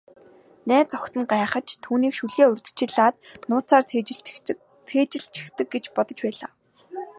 Найз 0.69 0.89
охид 0.97 1.13
нь 1.19 1.29
гайхаж, 1.31 1.67
түүнийг 1.83 2.13
шүлгээ 2.17 2.47
урьдчилаад 2.49 3.15
нууцаар 3.49 3.83
цээжилчихдэг 3.89 5.67
гэж 5.73 5.85
бодож 5.95 6.19
байлаа. 6.23 6.51